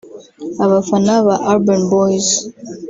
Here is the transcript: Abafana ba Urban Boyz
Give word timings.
Abafana 0.65 1.13
ba 1.25 1.35
Urban 1.51 1.81
Boyz 1.91 2.27